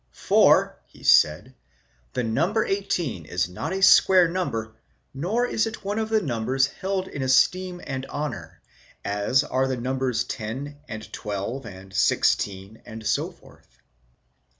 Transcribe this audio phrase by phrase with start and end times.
[0.13, 1.53] 'For,' she said,
[2.13, 4.73] "the number eighteen is ποῦ ἃ square number,
[5.13, 8.63] nor is it one of the numbers held in esteem and honour,
[9.05, 13.77] as are the numbers ten and twelve and sixteen and so forth."